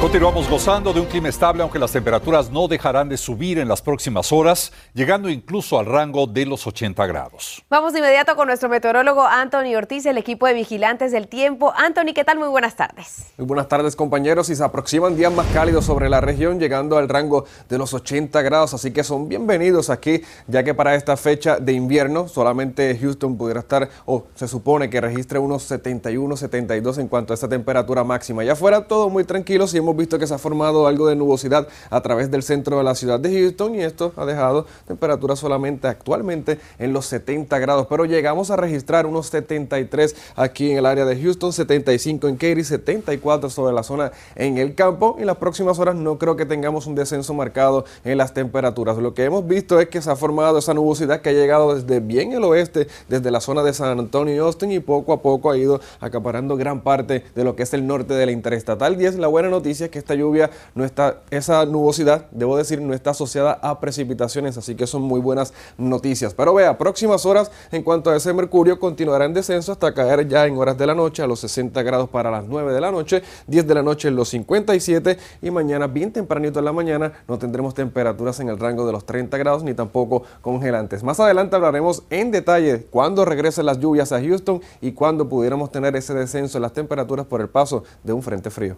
[0.00, 3.82] Continuamos gozando de un clima estable, aunque las temperaturas no dejarán de subir en las
[3.82, 7.64] próximas horas, llegando incluso al rango de los 80 grados.
[7.68, 11.72] Vamos de inmediato con nuestro meteorólogo Anthony Ortiz, el equipo de vigilantes del tiempo.
[11.76, 12.38] Anthony, ¿qué tal?
[12.38, 13.26] Muy buenas tardes.
[13.38, 14.48] Muy buenas tardes, compañeros.
[14.50, 18.40] Y se aproximan días más cálidos sobre la región, llegando al rango de los 80
[18.42, 23.36] grados, así que son bienvenidos aquí, ya que para esta fecha de invierno solamente Houston
[23.36, 28.04] pudiera estar, o se supone que registre unos 71, 72 en cuanto a esta temperatura
[28.04, 28.44] máxima.
[28.44, 31.68] Ya fuera todo muy tranquilo, si hemos visto que se ha formado algo de nubosidad
[31.90, 35.88] a través del centro de la ciudad de Houston y esto ha dejado temperaturas solamente
[35.88, 41.04] actualmente en los 70 grados, pero llegamos a registrar unos 73 aquí en el área
[41.04, 45.36] de Houston, 75 en Katy, 74 sobre la zona en el campo y en las
[45.36, 48.98] próximas horas no creo que tengamos un descenso marcado en las temperaturas.
[48.98, 52.00] Lo que hemos visto es que se ha formado esa nubosidad que ha llegado desde
[52.00, 55.50] bien el oeste, desde la zona de San Antonio y Austin y poco a poco
[55.50, 59.18] ha ido acaparando gran parte de lo que es el norte de la interestatal 10.
[59.18, 63.58] La buena noticia que esta lluvia no está, esa nubosidad, debo decir, no está asociada
[63.62, 66.34] a precipitaciones, así que son muy buenas noticias.
[66.34, 70.46] Pero vea, próximas horas en cuanto a ese mercurio continuará en descenso hasta caer ya
[70.46, 73.22] en horas de la noche a los 60 grados para las 9 de la noche,
[73.46, 77.38] 10 de la noche en los 57 y mañana bien tempranito en la mañana no
[77.38, 81.02] tendremos temperaturas en el rango de los 30 grados ni tampoco congelantes.
[81.02, 85.94] Más adelante hablaremos en detalle cuándo regresen las lluvias a Houston y cuándo pudiéramos tener
[85.96, 88.76] ese descenso en las temperaturas por el paso de un frente frío.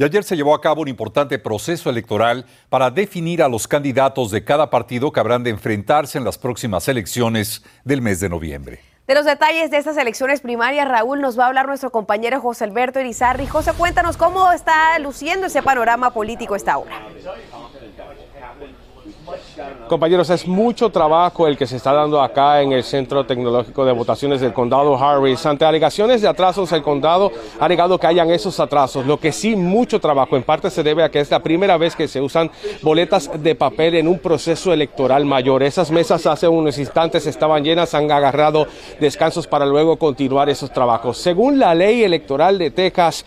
[0.00, 4.30] Y ayer se llevó a cabo un importante proceso electoral para definir a los candidatos
[4.30, 8.80] de cada partido que habrán de enfrentarse en las próximas elecciones del mes de noviembre.
[9.08, 12.62] De los detalles de estas elecciones primarias, Raúl, nos va a hablar nuestro compañero José
[12.62, 13.48] Alberto Irizarri.
[13.48, 16.94] José, cuéntanos cómo está luciendo ese panorama político esta hora.
[19.88, 23.92] Compañeros, es mucho trabajo el que se está dando acá en el Centro Tecnológico de
[23.92, 25.46] Votaciones del Condado Harris.
[25.46, 29.06] Ante alegaciones de atrasos, el condado ha negado que hayan esos atrasos.
[29.06, 31.96] Lo que sí, mucho trabajo, en parte se debe a que es la primera vez
[31.96, 32.50] que se usan
[32.82, 35.62] boletas de papel en un proceso electoral mayor.
[35.62, 38.66] Esas mesas hace unos instantes estaban llenas, han agarrado
[39.00, 41.16] descansos para luego continuar esos trabajos.
[41.16, 43.24] Según la ley electoral de Texas,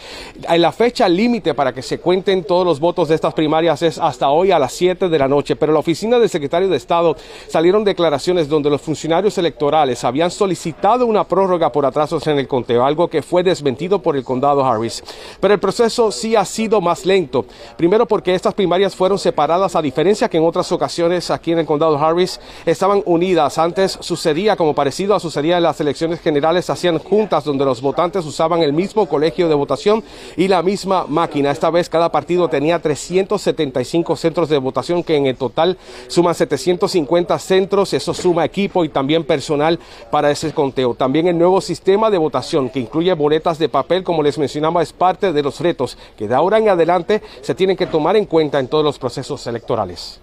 [0.48, 4.30] la fecha límite para que se cuenten todos los votos de estas primarias es hasta
[4.30, 7.16] hoy a las 7 de la noche, pero la oficina del secretario de Estado
[7.48, 12.84] salieron declaraciones donde los funcionarios electorales habían solicitado una prórroga por atrasos en el conteo,
[12.84, 15.02] algo que fue desmentido por el condado Harris.
[15.40, 17.46] Pero el proceso sí ha sido más lento.
[17.78, 21.66] Primero porque estas primarias fueron separadas, a diferencia que en otras ocasiones aquí en el
[21.66, 23.58] condado Harris estaban unidas.
[23.58, 28.26] Antes sucedía como parecido a sucedía en las elecciones generales, hacían juntas donde los votantes
[28.26, 30.04] usaban el mismo colegio de votación
[30.36, 31.50] y la misma máquina.
[31.50, 37.38] Esta vez cada partido tenía 375 centros de votación que en el total suman 750
[37.38, 39.78] centros, eso suma equipo y también personal
[40.10, 40.96] para ese conteo.
[40.96, 44.92] También el nuevo sistema de votación que incluye boletas de papel, como les mencionaba, es
[44.92, 48.60] parte de los retos que de ahora en adelante se tienen que tomar en cuenta
[48.60, 50.20] en todos los procesos electorales.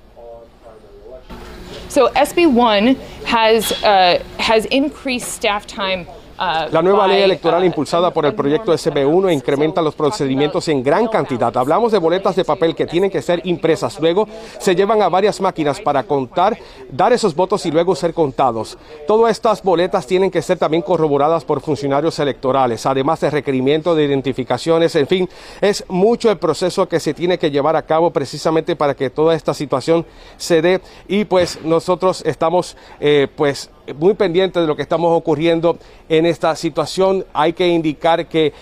[1.88, 6.06] So SB1 has uh, has increased staff time
[6.38, 11.08] la nueva ley electoral uh, impulsada por el proyecto SB1 incrementa los procedimientos en gran
[11.08, 11.54] cantidad.
[11.56, 13.98] Hablamos de boletas de papel que tienen que ser impresas.
[14.00, 14.28] Luego
[14.58, 16.56] se llevan a varias máquinas para contar,
[16.90, 18.78] dar esos votos y luego ser contados.
[19.08, 24.04] Todas estas boletas tienen que ser también corroboradas por funcionarios electorales, además de requerimiento de
[24.04, 24.94] identificaciones.
[24.94, 25.28] En fin,
[25.60, 29.34] es mucho el proceso que se tiene que llevar a cabo precisamente para que toda
[29.34, 30.06] esta situación
[30.36, 30.80] se dé.
[31.08, 35.78] Y pues nosotros estamos eh, pues muy pendientes de lo que estamos ocurriendo
[36.08, 37.24] en esta situación.
[37.32, 38.52] Hay que indicar que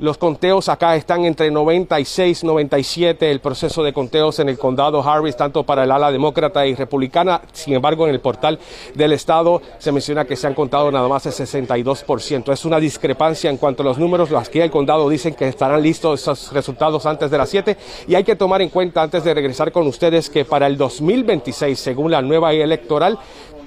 [0.00, 5.02] los conteos acá están entre 96 y 97, el proceso de conteos en el condado
[5.02, 7.42] Harris, tanto para el ala demócrata y republicana.
[7.52, 8.60] Sin embargo, en el portal
[8.94, 12.52] del estado se menciona que se han contado nada más el 62%.
[12.52, 14.30] Es una discrepancia en cuanto a los números.
[14.30, 17.76] Los que el condado dicen que estarán listos esos resultados antes de las 7.
[18.06, 21.76] Y hay que tomar en cuenta, antes de regresar con ustedes, que para el 2026,
[21.76, 23.18] según la nueva electoral,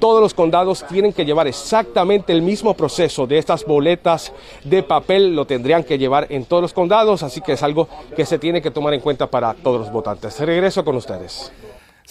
[0.01, 4.33] todos los condados tienen que llevar exactamente el mismo proceso de estas boletas
[4.63, 8.25] de papel, lo tendrían que llevar en todos los condados, así que es algo que
[8.25, 10.39] se tiene que tomar en cuenta para todos los votantes.
[10.39, 11.51] Regreso con ustedes.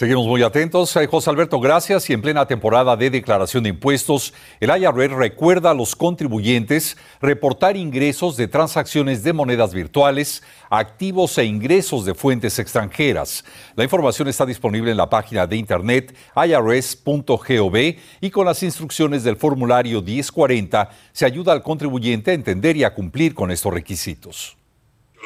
[0.01, 0.97] Seguimos muy atentos.
[0.97, 2.09] Eh, José Alberto, gracias.
[2.09, 7.77] Y en plena temporada de declaración de impuestos, el IRS recuerda a los contribuyentes reportar
[7.77, 13.45] ingresos de transacciones de monedas virtuales, activos e ingresos de fuentes extranjeras.
[13.77, 17.77] La información está disponible en la página de internet irs.gov
[18.23, 22.95] y con las instrucciones del formulario 1040 se ayuda al contribuyente a entender y a
[22.95, 24.60] cumplir con estos requisitos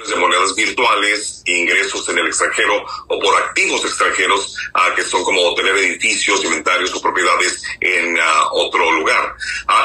[0.08, 4.56] de monedas virtuales, ingresos en el extranjero o por activos extranjeros
[4.94, 8.16] que son como tener edificios, inventarios o propiedades en
[8.52, 9.34] otro lugar.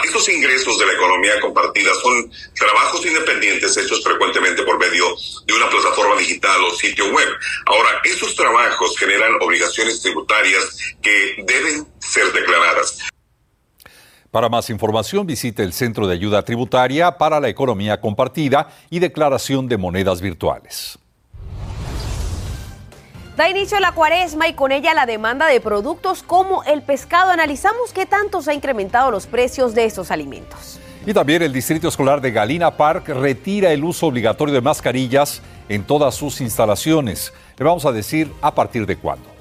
[0.04, 5.06] estos ingresos de la economía compartida son trabajos independientes hechos frecuentemente por medio
[5.46, 7.30] de una plataforma digital o sitio web.
[7.66, 13.00] Ahora, estos trabajos generan obligaciones tributarias que deben ser declaradas.
[14.32, 19.68] Para más información visite el Centro de Ayuda Tributaria para la Economía Compartida y Declaración
[19.68, 21.00] de Monedas Virtuales.
[23.36, 27.32] Da inicio la cuaresma y con ella la demanda de productos como el pescado.
[27.32, 30.80] Analizamos qué tanto se han incrementado los precios de estos alimentos.
[31.08, 35.86] Y también el Distrito Escolar de Galina Park retira el uso obligatorio de mascarillas en
[35.86, 37.34] todas sus instalaciones.
[37.58, 39.39] Le vamos a decir a partir de cuándo.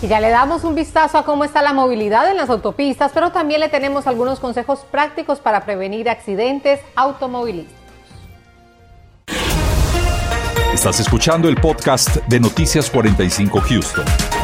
[0.00, 3.32] Y ya le damos un vistazo a cómo está la movilidad en las autopistas, pero
[3.32, 7.76] también le tenemos algunos consejos prácticos para prevenir accidentes automovilísticos.
[10.72, 14.37] Estás escuchando el podcast de Noticias 45 Houston.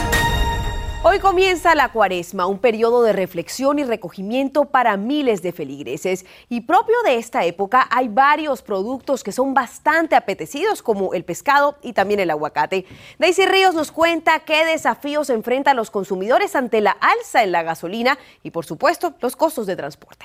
[1.06, 6.24] Hoy comienza la cuaresma, un periodo de reflexión y recogimiento para miles de feligreses.
[6.48, 11.76] Y propio de esta época hay varios productos que son bastante apetecidos, como el pescado
[11.82, 12.86] y también el aguacate.
[13.18, 18.18] Daisy Ríos nos cuenta qué desafíos enfrentan los consumidores ante la alza en la gasolina
[18.42, 20.24] y, por supuesto, los costos de transporte.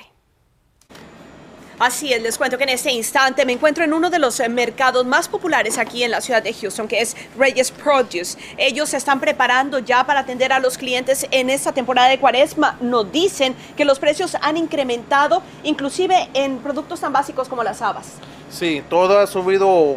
[1.80, 4.50] Así es, les cuento que en este instante me encuentro en uno de los eh,
[4.50, 8.36] mercados más populares aquí en la ciudad de Houston, que es Reyes Produce.
[8.58, 12.76] Ellos se están preparando ya para atender a los clientes en esta temporada de cuaresma.
[12.82, 18.08] Nos dicen que los precios han incrementado, inclusive en productos tan básicos como las habas.
[18.50, 19.96] Sí, todo ha subido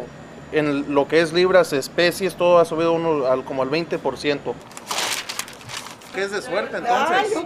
[0.52, 4.38] en lo que es libras, especies, todo ha subido uno al, como al 20%
[6.14, 7.38] que es de suerte entonces.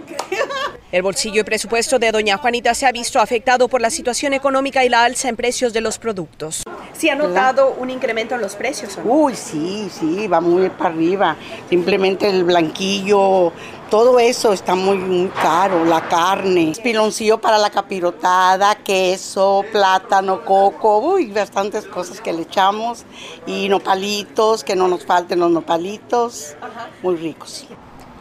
[0.91, 4.83] El bolsillo y presupuesto de doña Juanita se ha visto afectado por la situación económica
[4.83, 6.63] y la alza en precios de los productos.
[6.93, 8.97] ¿Sí ha notado un incremento en los precios?
[9.03, 11.35] Uy, sí, sí, va muy para arriba.
[11.69, 13.53] Simplemente el blanquillo,
[13.89, 20.97] todo eso está muy, muy caro, la carne, piloncillo para la capirotada, queso, plátano, coco,
[20.99, 23.05] uy, bastantes cosas que le echamos
[23.45, 26.55] y nopalitos, que no nos falten los nopalitos,
[27.01, 27.65] muy ricos.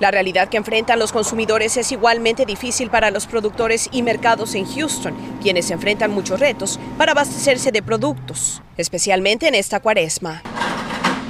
[0.01, 4.65] La realidad que enfrentan los consumidores es igualmente difícil para los productores y mercados en
[4.65, 5.13] Houston,
[5.43, 10.43] quienes enfrentan muchos retos para abastecerse de productos, especialmente en esta cuaresma.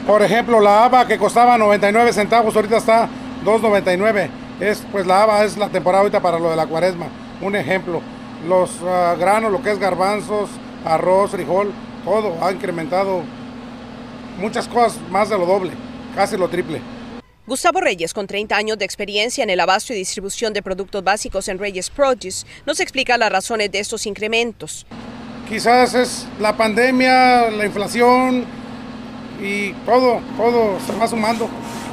[0.06, 3.08] Por ejemplo, la haba que costaba 99 centavos, ahorita está
[3.42, 4.28] 2.99.
[4.60, 7.06] Es, pues la haba es la temporada ahorita para lo de la cuaresma.
[7.40, 8.02] Un ejemplo,
[8.46, 10.50] los ah, granos, lo que es garbanzos,
[10.84, 11.72] arroz, frijol,
[12.04, 13.22] todo ha incrementado
[14.38, 15.72] muchas cosas más de lo doble,
[16.14, 16.82] casi lo triple.
[17.48, 21.48] Gustavo Reyes, con 30 años de experiencia en el abasto y distribución de productos básicos
[21.48, 24.84] en Reyes Produce, nos explica las razones de estos incrementos.
[25.48, 28.44] Quizás es la pandemia, la inflación
[29.42, 31.48] y todo, todo se va sumando,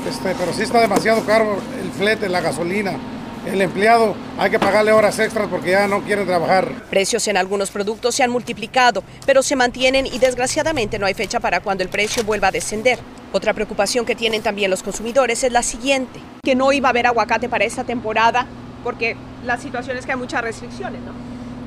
[0.10, 3.00] este, pero sí está demasiado caro el flete, la gasolina
[3.46, 6.70] el empleado hay que pagarle horas extras porque ya no quieren trabajar.
[6.90, 11.40] Precios en algunos productos se han multiplicado, pero se mantienen y desgraciadamente no hay fecha
[11.40, 13.00] para cuando el precio vuelva a descender.
[13.32, 17.08] Otra preocupación que tienen también los consumidores es la siguiente, que no iba a haber
[17.08, 18.48] aguacate para esta temporada
[18.84, 21.12] porque la situación es que hay muchas restricciones, ¿no?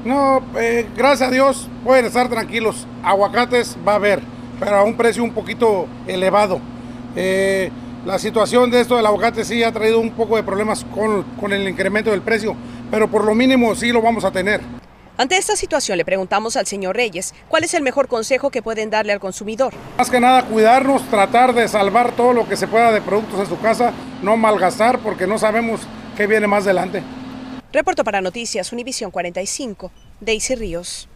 [0.04, 2.86] No, eh, gracias a Dios pueden estar tranquilos.
[3.02, 4.20] Aguacates va a haber,
[4.60, 6.60] pero a un precio un poquito elevado.
[7.16, 7.70] Eh,
[8.08, 11.52] la situación de esto del aguacate sí ha traído un poco de problemas con, con
[11.52, 12.56] el incremento del precio,
[12.90, 14.62] pero por lo mínimo sí lo vamos a tener.
[15.18, 18.88] Ante esta situación le preguntamos al señor Reyes cuál es el mejor consejo que pueden
[18.88, 19.74] darle al consumidor.
[19.98, 23.46] Más que nada cuidarnos, tratar de salvar todo lo que se pueda de productos en
[23.46, 23.92] su casa,
[24.22, 25.82] no malgastar porque no sabemos
[26.16, 27.02] qué viene más adelante.
[27.74, 31.10] Reporto para Noticias Univisión 45, Daisy Ríos.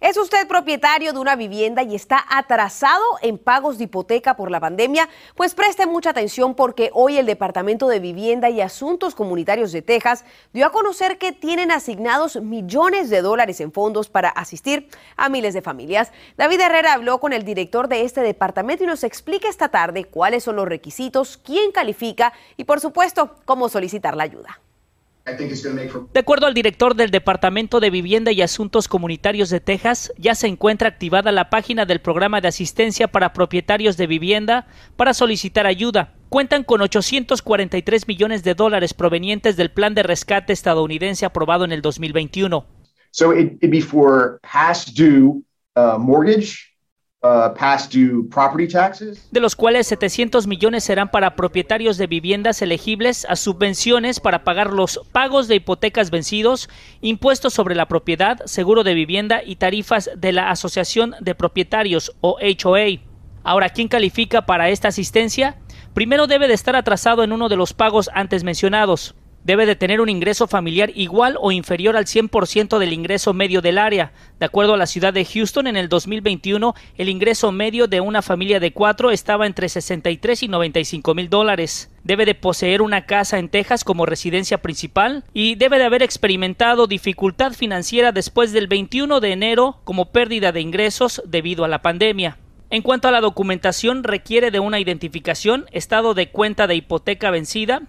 [0.00, 4.58] ¿Es usted propietario de una vivienda y está atrasado en pagos de hipoteca por la
[4.58, 5.10] pandemia?
[5.34, 10.24] Pues preste mucha atención porque hoy el Departamento de Vivienda y Asuntos Comunitarios de Texas
[10.54, 14.88] dio a conocer que tienen asignados millones de dólares en fondos para asistir
[15.18, 16.12] a miles de familias.
[16.38, 20.44] David Herrera habló con el director de este departamento y nos explica esta tarde cuáles
[20.44, 24.60] son los requisitos, quién califica y por supuesto cómo solicitar la ayuda.
[25.24, 30.46] De acuerdo al director del Departamento de Vivienda y Asuntos Comunitarios de Texas, ya se
[30.46, 36.14] encuentra activada la página del programa de asistencia para propietarios de vivienda para solicitar ayuda.
[36.30, 41.82] Cuentan con 843 millones de dólares provenientes del plan de rescate estadounidense aprobado en el
[41.82, 42.64] 2021.
[43.10, 45.42] So it, it'd be for past due
[45.76, 46.69] uh, mortgage
[49.30, 54.72] de los cuales 700 millones serán para propietarios de viviendas elegibles a subvenciones para pagar
[54.72, 56.70] los pagos de hipotecas vencidos,
[57.02, 62.38] impuestos sobre la propiedad, seguro de vivienda y tarifas de la Asociación de Propietarios o
[62.40, 63.00] HOA.
[63.42, 65.58] Ahora, ¿quién califica para esta asistencia?
[65.92, 69.14] Primero debe de estar atrasado en uno de los pagos antes mencionados.
[69.42, 73.78] Debe de tener un ingreso familiar igual o inferior al 100% del ingreso medio del
[73.78, 74.12] área.
[74.38, 78.20] De acuerdo a la ciudad de Houston, en el 2021, el ingreso medio de una
[78.20, 81.90] familia de cuatro estaba entre 63 y 95 mil dólares.
[82.04, 86.86] Debe de poseer una casa en Texas como residencia principal y debe de haber experimentado
[86.86, 92.36] dificultad financiera después del 21 de enero como pérdida de ingresos debido a la pandemia.
[92.68, 97.82] En cuanto a la documentación, requiere de una identificación, estado de cuenta de hipoteca vencida,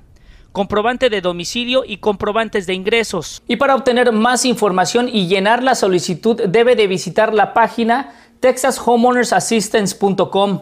[0.52, 3.42] comprobante de domicilio y comprobantes de ingresos.
[3.48, 10.62] Y para obtener más información y llenar la solicitud debe de visitar la página texashomeownersassistance.com.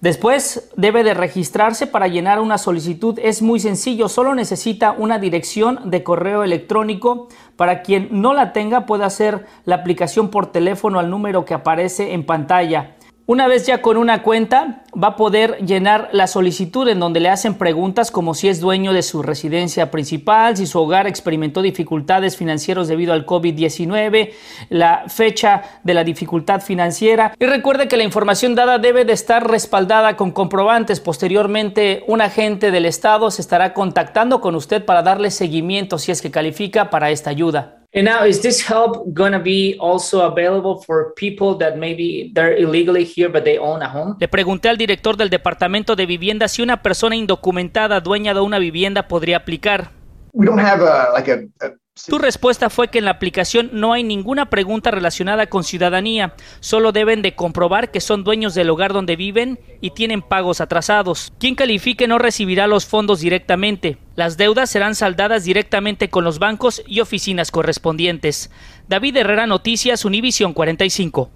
[0.00, 3.18] Después debe de registrarse para llenar una solicitud.
[3.22, 7.28] Es muy sencillo, solo necesita una dirección de correo electrónico.
[7.56, 12.12] Para quien no la tenga puede hacer la aplicación por teléfono al número que aparece
[12.12, 12.96] en pantalla.
[13.26, 17.30] Una vez ya con una cuenta, va a poder llenar la solicitud en donde le
[17.30, 22.36] hacen preguntas como si es dueño de su residencia principal, si su hogar experimentó dificultades
[22.36, 24.32] financieras debido al COVID-19,
[24.68, 27.34] la fecha de la dificultad financiera.
[27.40, 31.00] Y recuerde que la información dada debe de estar respaldada con comprobantes.
[31.00, 36.20] Posteriormente, un agente del Estado se estará contactando con usted para darle seguimiento si es
[36.20, 37.83] que califica para esta ayuda.
[37.96, 43.04] And now, is this help gonna be also available for people that maybe they're illegally
[43.04, 44.16] here but they own a home?
[44.18, 48.58] Le pregunté al director del Departamento de Vivienda si una persona indocumentada dueña de una
[48.58, 49.92] vivienda podría aplicar.
[50.32, 51.70] We don't have a like a, a
[52.08, 56.90] Tu respuesta fue que en la aplicación no hay ninguna pregunta relacionada con ciudadanía, solo
[56.90, 61.32] deben de comprobar que son dueños del hogar donde viven y tienen pagos atrasados.
[61.38, 63.96] Quien califique no recibirá los fondos directamente.
[64.16, 68.50] Las deudas serán saldadas directamente con los bancos y oficinas correspondientes.
[68.88, 71.30] David Herrera Noticias, Univisión 45.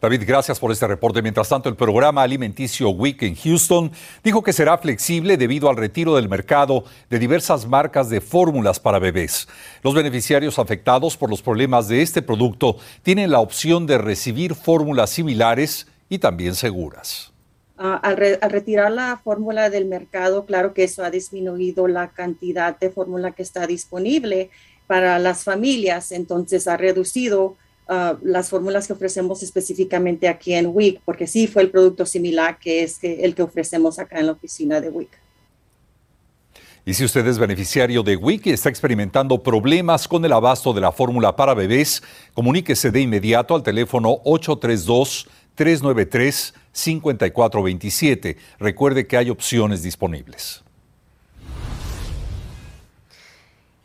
[0.00, 1.20] David, gracias por este reporte.
[1.20, 3.92] Mientras tanto, el programa alimenticio Week en Houston
[4.24, 8.98] dijo que será flexible debido al retiro del mercado de diversas marcas de fórmulas para
[8.98, 9.46] bebés.
[9.82, 15.10] Los beneficiarios afectados por los problemas de este producto tienen la opción de recibir fórmulas
[15.10, 17.30] similares y también seguras.
[17.76, 22.88] Re al, retirar la fórmula del mercado, claro que eso ha disminuido la cantidad de
[22.88, 24.48] fórmula que está disponible
[24.86, 27.56] para las familias, entonces ha reducido
[27.90, 32.60] Uh, las fórmulas que ofrecemos específicamente aquí en WIC, porque sí fue el producto similar
[32.60, 35.08] que es el que ofrecemos acá en la oficina de WIC.
[36.86, 40.82] Y si usted es beneficiario de WIC y está experimentando problemas con el abasto de
[40.82, 42.00] la fórmula para bebés,
[42.32, 44.18] comuníquese de inmediato al teléfono
[45.56, 48.36] 832-393-5427.
[48.60, 50.62] Recuerde que hay opciones disponibles.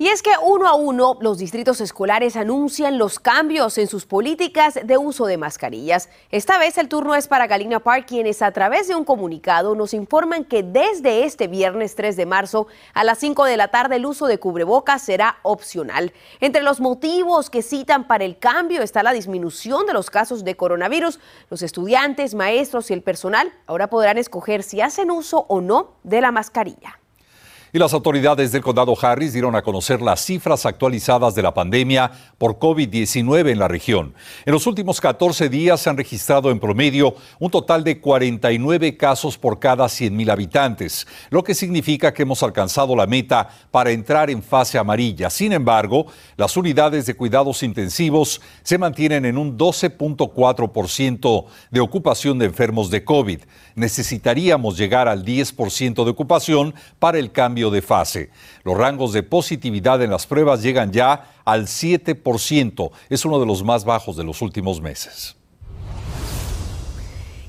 [0.05, 4.77] Y es que uno a uno los distritos escolares anuncian los cambios en sus políticas
[4.83, 6.09] de uso de mascarillas.
[6.29, 9.95] Esta vez el turno es para Galina Park, quienes a través de un comunicado nos
[9.95, 14.05] informan que desde este viernes 3 de marzo a las 5 de la tarde el
[14.05, 16.13] uso de cubrebocas será opcional.
[16.39, 20.55] Entre los motivos que citan para el cambio está la disminución de los casos de
[20.55, 21.19] coronavirus.
[21.49, 26.21] Los estudiantes, maestros y el personal ahora podrán escoger si hacen uso o no de
[26.21, 26.99] la mascarilla.
[27.75, 32.09] Y las autoridades del condado Harris dieron a conocer las cifras actualizadas de la pandemia
[32.37, 34.13] por COVID-19 en la región.
[34.45, 39.37] En los últimos 14 días se han registrado en promedio un total de 49 casos
[39.37, 44.29] por cada 100 mil habitantes, lo que significa que hemos alcanzado la meta para entrar
[44.29, 45.29] en fase amarilla.
[45.29, 46.05] Sin embargo,
[46.37, 53.03] las unidades de cuidados intensivos se mantienen en un 12.4% de ocupación de enfermos de
[53.03, 53.41] COVID.
[53.75, 58.29] Necesitaríamos llegar al 10% de ocupación para el cambio de fase.
[58.63, 62.91] Los rangos de positividad en las pruebas llegan ya al 7%.
[63.09, 65.35] Es uno de los más bajos de los últimos meses.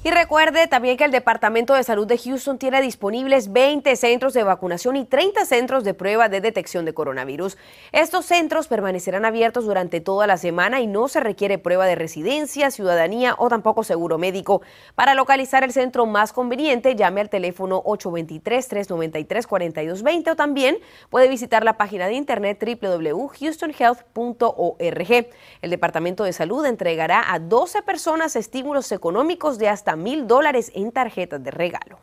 [0.07, 4.45] Y recuerde también que el Departamento de Salud de Houston tiene disponibles 20 centros de
[4.45, 7.59] vacunación y 30 centros de prueba de detección de coronavirus.
[7.91, 12.71] Estos centros permanecerán abiertos durante toda la semana y no se requiere prueba de residencia,
[12.71, 14.63] ciudadanía o tampoco seguro médico.
[14.95, 20.79] Para localizar el centro más conveniente, llame al teléfono 823-393-4220 o también
[21.11, 25.29] puede visitar la página de internet www.houstonhealth.org.
[25.63, 30.93] El Departamento de Salud entregará a 12 personas estímulos económicos de hasta mil dólares en
[30.93, 31.99] tarjetas de regalo.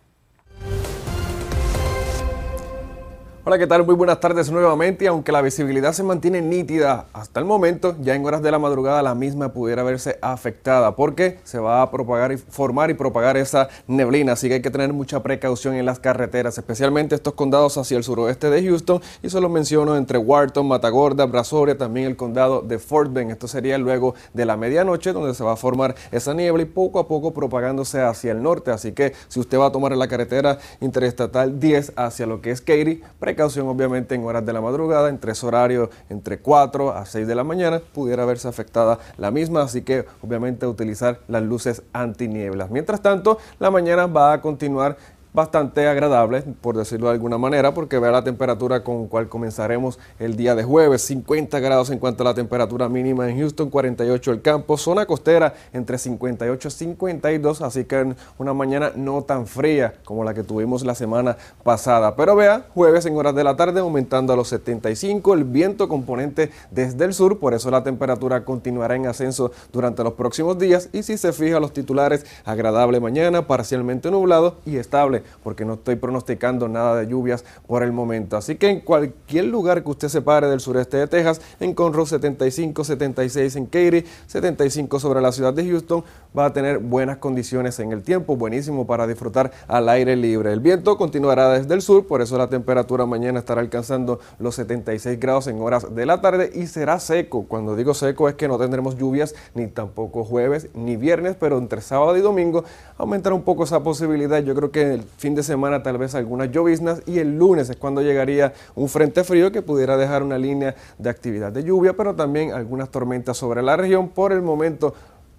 [3.46, 3.86] Hola, ¿qué tal?
[3.86, 5.06] Muy buenas tardes nuevamente.
[5.06, 9.02] Aunque la visibilidad se mantiene nítida hasta el momento, ya en horas de la madrugada
[9.02, 13.68] la misma pudiera verse afectada porque se va a propagar y formar y propagar esa
[13.86, 14.32] neblina.
[14.32, 18.06] Así que hay que tener mucha precaución en las carreteras, especialmente estos condados hacia el
[18.06, 19.02] suroeste de Houston.
[19.22, 23.32] Y solo menciono entre Wharton, Matagorda, Brazoria, también el condado de Fort Bend.
[23.32, 26.98] Esto sería luego de la medianoche donde se va a formar esa niebla y poco
[26.98, 28.72] a poco propagándose hacia el norte.
[28.72, 32.62] Así que si usted va a tomar la carretera interestatal 10 hacia lo que es
[32.62, 33.02] Katy,
[33.34, 37.34] precaución obviamente en horas de la madrugada, en tres horarios, entre 4 a 6 de
[37.34, 42.70] la mañana, pudiera verse afectada la misma, así que obviamente utilizar las luces antinieblas.
[42.70, 44.98] Mientras tanto, la mañana va a continuar
[45.34, 50.36] bastante agradable, por decirlo de alguna manera, porque vea la temperatura con cual comenzaremos el
[50.36, 54.42] día de jueves, 50 grados en cuanto a la temperatura mínima en Houston, 48 el
[54.42, 60.24] campo, zona costera entre 58 y 52, así que una mañana no tan fría como
[60.24, 62.16] la que tuvimos la semana pasada.
[62.16, 66.52] Pero vea, jueves en horas de la tarde aumentando a los 75, el viento componente
[66.70, 70.90] desde el sur, por eso la temperatura continuará en ascenso durante los próximos días.
[70.94, 75.96] Y si se fija los titulares, agradable mañana, parcialmente nublado y estable porque no estoy
[75.96, 78.38] pronosticando nada de lluvias por el momento.
[78.38, 82.06] Así que en cualquier lugar que usted se pare del sureste de Texas, en Conroe
[82.06, 86.04] 75, 76 en Katy, 75 sobre la ciudad de Houston,
[86.38, 90.52] va a tener buenas condiciones en el tiempo, buenísimo para disfrutar al aire libre.
[90.52, 95.20] El viento continuará desde el sur, por eso la temperatura mañana estará alcanzando los 76
[95.20, 97.46] grados en horas de la tarde y será seco.
[97.48, 101.82] Cuando digo seco es que no tendremos lluvias ni tampoco jueves ni viernes, pero entre
[101.82, 102.64] sábado y domingo
[102.98, 104.42] aumentará un poco esa posibilidad.
[104.44, 107.78] Yo creo que el fin de semana tal vez algunas lloviznas y el lunes es
[107.78, 112.16] cuando llegaría un frente frío que pudiera dejar una línea de actividad de lluvia, pero
[112.16, 114.10] también algunas tormentas sobre la región.
[114.10, 114.94] Por el momento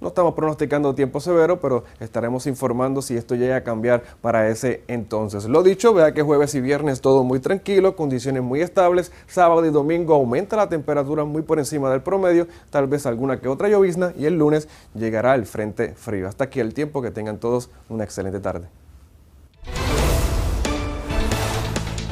[0.04, 4.83] no estamos pronosticando tiempo severo, pero estaremos informando si esto llega a cambiar para ese
[4.87, 5.47] entonces.
[5.47, 9.12] Lo dicho, vea que jueves y viernes todo muy tranquilo, condiciones muy estables.
[9.26, 13.49] Sábado y domingo aumenta la temperatura muy por encima del promedio, tal vez alguna que
[13.49, 16.28] otra llovizna y el lunes llegará el frente frío.
[16.28, 18.84] Hasta aquí el tiempo, que tengan todos una excelente tarde.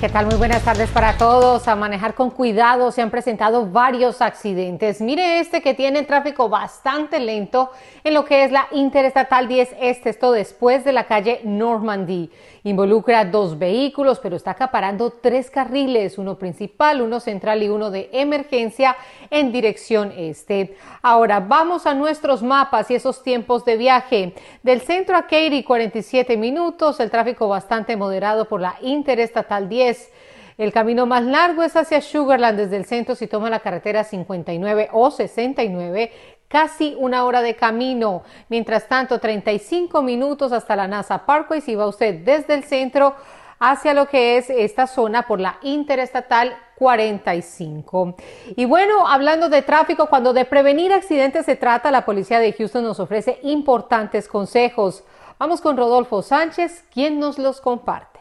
[0.03, 0.27] ¿Qué tal?
[0.27, 1.69] Muy buenas tardes para todos.
[1.69, 5.01] A manejar con cuidado se han presentado varios accidentes.
[5.01, 7.71] Mire este que tiene tráfico bastante lento
[8.03, 12.33] en lo que es la Interestatal 10 Este, esto después de la calle Normandy.
[12.65, 18.09] Involucra dos vehículos, pero está acaparando tres carriles, uno principal, uno central y uno de
[18.13, 18.97] emergencia
[19.31, 20.77] en dirección este.
[21.03, 24.35] Ahora vamos a nuestros mapas y esos tiempos de viaje.
[24.63, 30.13] Del centro a Katy, 47 minutos, el tráfico bastante moderado por la Interestatal 10.
[30.59, 34.91] El camino más largo es hacia Sugarland desde el centro si toma la carretera 59
[34.93, 36.13] o 69
[36.53, 38.25] casi una hora de camino.
[38.51, 43.15] Mientras tanto, 35 minutos hasta la NASA Parkway si va usted desde el centro
[43.59, 48.17] hacia lo que es esta zona por la Interestatal 45.
[48.55, 52.85] Y bueno, hablando de tráfico, cuando de prevenir accidentes se trata, la policía de Houston
[52.85, 55.05] nos ofrece importantes consejos.
[55.39, 58.21] Vamos con Rodolfo Sánchez, quien nos los comparte.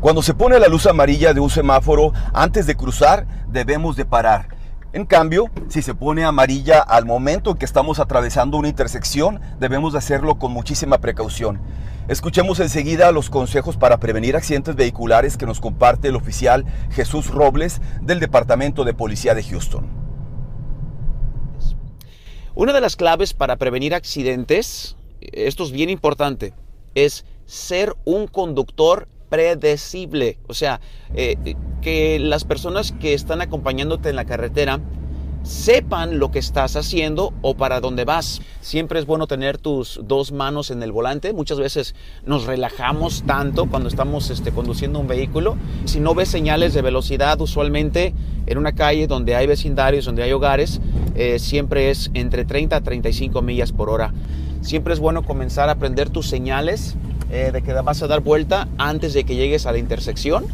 [0.00, 4.57] Cuando se pone la luz amarilla de un semáforo, antes de cruzar, debemos de parar
[4.92, 9.92] en cambio, si se pone amarilla al momento en que estamos atravesando una intersección, debemos
[9.92, 11.60] de hacerlo con muchísima precaución.
[12.08, 17.82] Escuchemos enseguida los consejos para prevenir accidentes vehiculares que nos comparte el oficial Jesús Robles
[18.00, 19.86] del Departamento de Policía de Houston.
[22.54, 26.54] Una de las claves para prevenir accidentes, esto es bien importante,
[26.94, 30.38] es ser un conductor predecible.
[30.48, 30.80] O sea,
[31.14, 34.80] eh, que las personas que están acompañándote en la carretera
[35.42, 38.42] sepan lo que estás haciendo o para dónde vas.
[38.60, 41.32] Siempre es bueno tener tus dos manos en el volante.
[41.32, 41.94] Muchas veces
[42.26, 45.56] nos relajamos tanto cuando estamos este, conduciendo un vehículo.
[45.84, 48.14] Si no ves señales de velocidad, usualmente
[48.46, 50.80] en una calle donde hay vecindarios, donde hay hogares,
[51.14, 54.12] eh, siempre es entre 30 a 35 millas por hora.
[54.60, 56.96] Siempre es bueno comenzar a aprender tus señales
[57.30, 60.46] eh, de que vas a dar vuelta antes de que llegues a la intersección.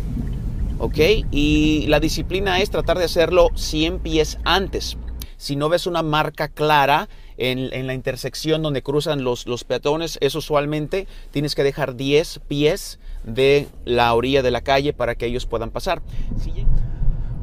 [0.79, 0.99] ¿Ok?
[1.31, 4.97] Y la disciplina es tratar de hacerlo 100 pies antes.
[5.37, 10.35] Si no ves una marca clara en, la intersección donde cruzan los, los peatones, es
[10.35, 15.47] usualmente tienes que dejar 10 pies de la orilla de la calle para que ellos
[15.47, 16.03] puedan pasar.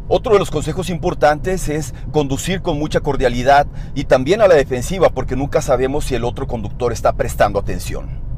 [0.08, 5.10] Otro de los consejos importantes es conducir con mucha cordialidad y también a la defensiva
[5.10, 8.31] porque nunca sabemos si el otro conductor está prestando atención.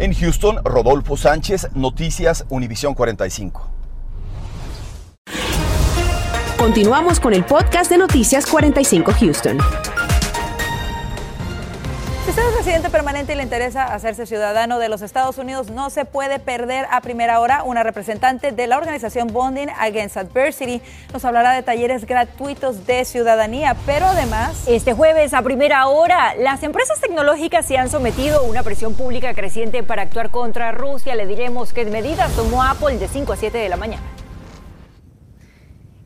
[0.00, 3.68] En Houston, Rodolfo Sánchez, Noticias Univisión 45.
[6.58, 9.58] Continuamos con el podcast de Noticias 45 Houston.
[12.30, 15.90] Si usted es residente permanente y le interesa hacerse ciudadano de los Estados Unidos, no
[15.90, 20.80] se puede perder a primera hora una representante de la organización Bonding Against Adversity.
[21.12, 24.62] Nos hablará de talleres gratuitos de ciudadanía, pero además...
[24.68, 29.34] Este jueves a primera hora, las empresas tecnológicas se han sometido a una presión pública
[29.34, 31.16] creciente para actuar contra Rusia.
[31.16, 34.19] Le diremos qué medidas tomó Apple de 5 a 7 de la mañana.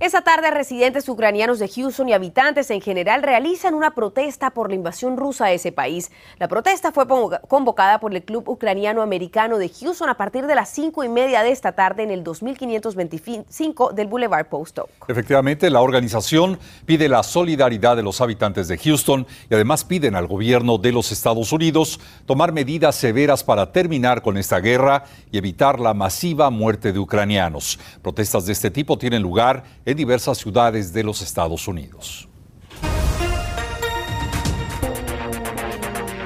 [0.00, 4.74] Esta tarde, residentes ucranianos de Houston y habitantes en general realizan una protesta por la
[4.74, 6.10] invasión rusa a ese país.
[6.40, 7.06] La protesta fue
[7.48, 11.44] convocada por el Club Ucraniano Americano de Houston a partir de las cinco y media
[11.44, 14.90] de esta tarde en el 2525 del Boulevard Post Oak.
[15.06, 20.26] Efectivamente, la organización pide la solidaridad de los habitantes de Houston y además piden al
[20.26, 25.78] gobierno de los Estados Unidos tomar medidas severas para terminar con esta guerra y evitar
[25.78, 27.78] la masiva muerte de ucranianos.
[28.02, 32.28] Protestas de este tipo tienen lugar en diversas ciudades de los Estados Unidos.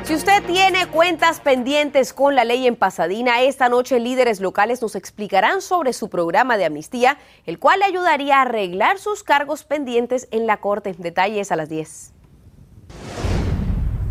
[0.09, 4.95] Si usted tiene cuentas pendientes con la ley en Pasadena, esta noche líderes locales nos
[4.95, 10.27] explicarán sobre su programa de amnistía, el cual le ayudaría a arreglar sus cargos pendientes
[10.31, 10.95] en la corte.
[10.97, 12.15] Detalles a las 10.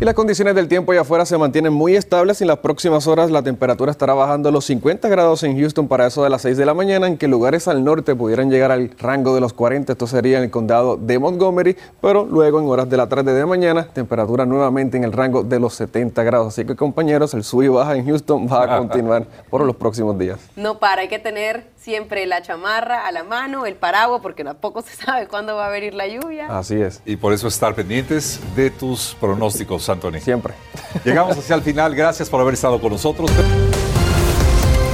[0.00, 3.08] Y las condiciones del tiempo allá afuera se mantienen muy estables y en las próximas
[3.08, 6.42] horas la temperatura estará bajando a los 50 grados en Houston para eso de las
[6.42, 9.52] 6 de la mañana, en que lugares al norte pudieran llegar al rango de los
[9.54, 13.34] 40, esto sería en el condado de Montgomery, pero luego en horas de la tarde
[13.34, 16.46] de mañana, temperatura nuevamente en el rango de los 70 grados.
[16.46, 20.16] Así que compañeros, el sub y baja en Houston va a continuar por los próximos
[20.16, 20.38] días.
[20.54, 24.82] No para, hay que tener siempre la chamarra a la mano, el paraguas, porque tampoco
[24.82, 26.46] se sabe cuándo va a venir la lluvia.
[26.58, 27.00] Así es.
[27.06, 30.20] Y por eso estar pendientes de tus pronósticos, Anthony.
[30.20, 30.52] Siempre.
[31.04, 31.94] Llegamos hacia el final.
[31.94, 33.30] Gracias por haber estado con nosotros.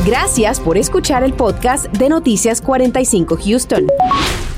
[0.07, 3.87] Gracias por escuchar el podcast de Noticias 45 Houston.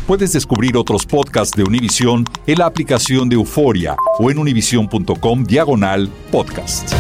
[0.07, 6.11] Puedes descubrir otros podcasts de Univision en la aplicación de Euforia o en univision.com diagonal
[6.31, 6.92] podcast.